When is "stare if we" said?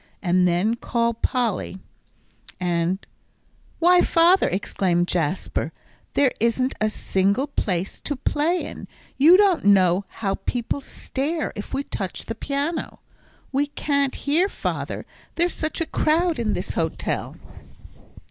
10.81-11.83